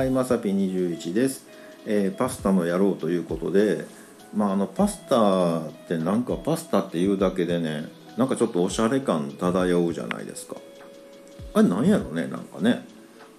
[0.00, 1.46] はい、まさぴ21です、
[1.84, 3.84] えーパスタの野郎ということで、
[4.34, 7.84] まあ、あのパスタってなんかパスタっていうだけでね
[8.16, 10.56] なんかちょっとおしゃれ感漂うじゃないですか。
[11.52, 12.82] あれなんやろねなんかね。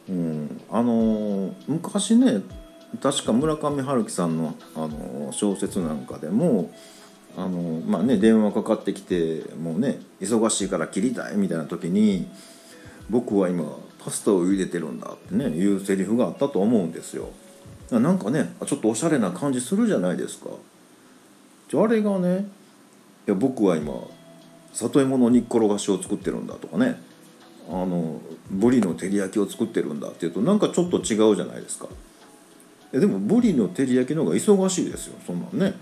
[0.08, 2.44] うんあのー昔ね
[3.02, 6.72] 確か村上春樹さんの、あのー小説なんかでも
[7.36, 12.30] あのまあね電話かかってきてもうね忙しいから切りたいみたいな時に
[13.10, 13.64] 僕は今
[14.04, 17.30] パスタを茹でてるんだってねいうセリフがあったと思うんですよ。
[17.92, 20.50] なんかねちょっとおしゃれな感じするじゃないですか。
[21.70, 22.48] じゃああれがね
[23.28, 23.94] いや僕は今
[24.74, 27.02] 里芋の煮っころがしを作ってるんだとかね。
[27.70, 28.20] あの
[28.50, 31.88] ブリの照り焼きを作ってるんだっていうとなんかちょっと違うじゃないですか。
[32.92, 35.74] でもブリの照り焼きの方が忙しいですよそんなんね。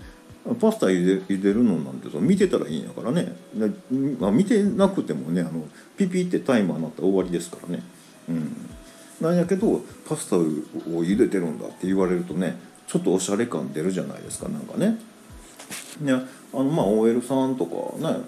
[0.60, 3.34] パスタ茹で茹でるのなんてさ見てたらいいんやからね。
[3.54, 3.70] で
[4.20, 5.66] まあ、見てなくてもねあの
[5.96, 7.82] ピピってタイマーになったら終わりですからね。
[8.30, 8.70] うん。
[9.20, 14.98] なんやけどパスタを茹でてるんだって言われるとねちょっとおしゃれ感出るじゃないですかなんかね。
[16.00, 16.12] ね
[16.54, 18.20] あのまあ OL さんとかね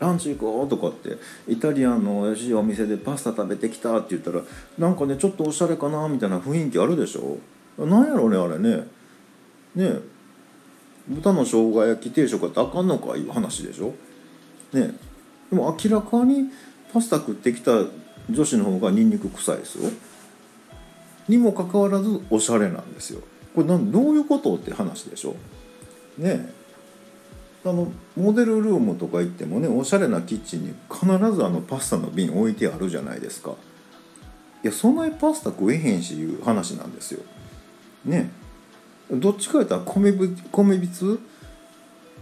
[0.00, 4.40] ランチ行こうとかってイタリアンの美味しいお店でパスタ食べてきたって言ったら
[4.78, 7.38] なんかねちょっとおしゃれかなみたいな雰囲気あるでしょ。
[7.84, 8.86] なんやろねあれね。
[9.74, 10.00] ね。
[11.08, 13.20] 豚の生姜焼き定食ってあかんのかい？
[13.20, 13.94] う話でしょ。
[14.72, 14.94] ね。
[15.50, 16.50] でも明らかに
[16.92, 17.72] パスタ食ってきた
[18.30, 19.90] 女子の方がニンニク臭いですよ。
[21.28, 23.20] にもかかわらずおしゃれなんですよ。
[23.54, 25.36] これどういうことって話でしょ
[26.16, 26.52] ね
[27.64, 33.54] あのモデルルームとか行ってもねおしゃれなキッチンに必ずあのパスタの瓶置いてあるじゃないですか。
[34.64, 37.22] いやそんなにパスタ食えへんしいう話なんですよ。
[38.04, 38.30] ね
[39.10, 41.20] どっちか言ったら米ぶ米びつ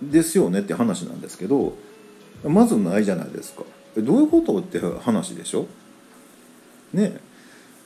[0.03, 1.75] ですよねって話なんですけど
[2.45, 3.63] まずないじゃないですか。
[3.97, 5.67] どういうことって話でしょ
[6.93, 7.19] ね。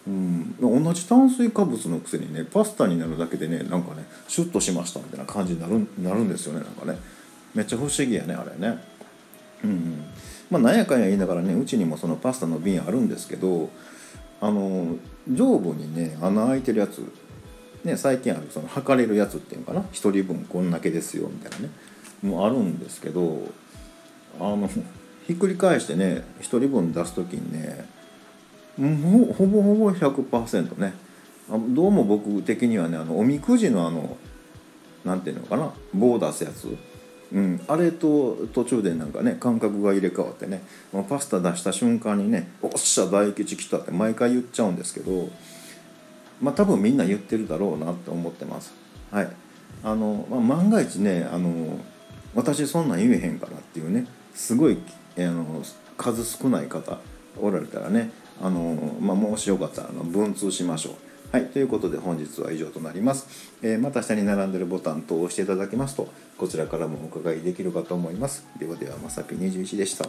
[0.07, 6.99] うん、同じ炭水化物のくせにねパスタになるだけでねなんかねシュッとしましたみたいな感じになるなるんですよねなんかね。
[7.55, 8.79] めっちゃ不思議やねあれね。
[9.63, 10.05] うん
[10.51, 13.71] まあなんやかんや言いながらねうちにもそのパスタの瓶あるんですけど
[14.41, 14.97] あの
[15.31, 17.11] 上部にね穴開いてるやつ
[17.83, 21.73] ね最近あるその測れるやつっていうのかな1人分こんだけですよみたいなね
[22.23, 23.49] もあるんですけど
[24.39, 24.69] あの
[25.27, 27.87] ひっくり返してね1人分出す時にね
[28.77, 30.95] ほぼほぼ100%ね。
[31.69, 34.17] どうも僕的にはねあのおみくじのあの
[35.05, 36.75] なんていうのかな棒出すやつ、
[37.33, 40.63] うん、あれと途中でなんかね感覚が入れ替わってね
[41.09, 45.29] パスタ出した瞬間にね「おっしゃ大吉来た」って毎回言っちゃうんですけど
[46.41, 48.73] まあ多分みんな言ってるだろうなって思ってます。
[49.11, 49.29] はい。
[49.83, 51.79] あのまあ、万が一ねあの
[52.35, 54.79] 私そんなん言えへんからっていうねすごい
[55.19, 55.63] あの
[55.99, 56.99] 数少ない方
[57.39, 58.11] おられたらね
[58.43, 60.95] あの、まあ、もしよかったらあの文通しましょう。
[61.33, 63.27] はい、ということで本日は以上となります、
[63.61, 66.09] えーまた下に並んでるボタンと押していただきますと
[66.39, 68.47] こちらからもお伺いできるかと思います。
[68.59, 70.09] ではではまさぴ21でした。